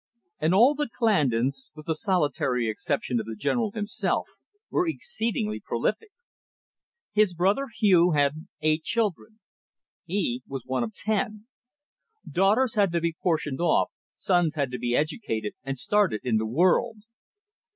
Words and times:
And 0.39 0.51
all 0.55 0.73
the 0.73 0.89
Clandons, 0.89 1.69
with 1.75 1.85
the 1.85 1.93
solitary 1.93 2.67
exception 2.67 3.19
of 3.19 3.27
the 3.27 3.35
General 3.35 3.69
himself, 3.71 4.25
were 4.71 4.87
exceedingly 4.87 5.59
prolific. 5.59 6.09
His 7.13 7.35
brother 7.35 7.67
Hugh 7.67 8.13
had 8.15 8.47
eight 8.61 8.81
children. 8.81 9.39
He 10.05 10.41
was 10.47 10.63
one 10.65 10.83
of 10.83 10.91
ten. 10.95 11.45
Daughters 12.27 12.73
had 12.73 12.91
to 12.93 12.99
be 12.99 13.13
portioned 13.21 13.61
off, 13.61 13.91
sons 14.15 14.55
had 14.55 14.71
to 14.71 14.79
be 14.79 14.95
educated 14.95 15.53
and 15.63 15.77
started 15.77 16.21
in 16.23 16.37
the 16.37 16.47
world. 16.47 17.03